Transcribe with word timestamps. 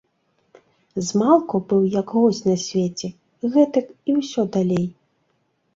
Змалку 1.09 1.55
быў 1.73 1.81
як 1.99 2.07
госць 2.17 2.41
на 2.49 2.57
свеце, 2.65 3.07
гэтак 3.53 3.87
і 4.11 4.19
ўсё 4.19 4.41
далей. 4.59 4.85